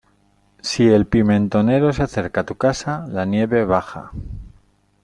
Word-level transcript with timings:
Si 0.63 0.87
el 0.89 1.05
pimentonero 1.05 1.93
se 1.93 2.01
acerca 2.01 2.41
a 2.41 2.43
tu 2.43 2.55
casa, 2.57 3.05
la 3.07 3.25
nieve 3.25 3.65
baja. 3.65 4.11